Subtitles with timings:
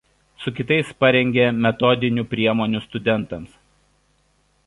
[0.43, 3.53] Su kitais parengė metodinių priemonių studentams.